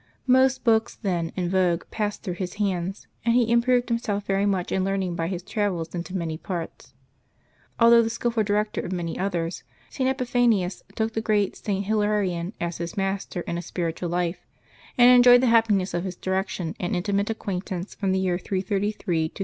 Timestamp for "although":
7.79-8.01